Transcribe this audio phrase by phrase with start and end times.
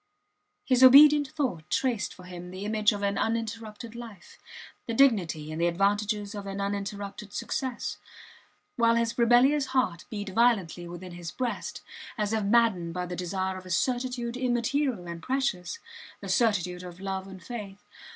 [0.65, 4.39] His obedient thought traced for him the image of an uninterrupted life,
[4.87, 7.97] the dignity and the advantages of an uninterrupted success;
[8.77, 11.83] while his rebellious heart beat violently within his breast,
[12.17, 15.77] as if maddened by the desire of a certitude immaterial and precious
[16.19, 17.83] the certitude of love and faith.